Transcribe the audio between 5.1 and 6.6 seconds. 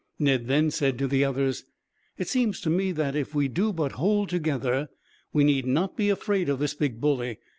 we need not be afraid of